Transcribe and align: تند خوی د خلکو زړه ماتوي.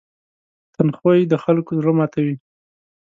تند 0.73 0.91
خوی 0.99 1.19
د 1.31 1.33
خلکو 1.43 1.71
زړه 1.79 1.91
ماتوي. 1.97 2.35